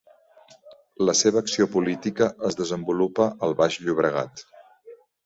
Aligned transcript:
La 1.09 1.13
seva 1.19 1.43
acció 1.45 1.67
política 1.75 2.29
es 2.49 2.57
desenvolupa 2.61 3.29
al 3.49 3.55
Baix 3.61 3.79
Llobregat. 3.85 4.43